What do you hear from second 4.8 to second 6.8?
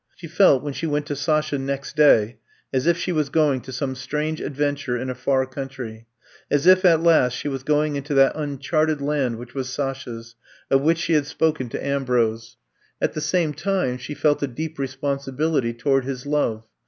ture in a far country— as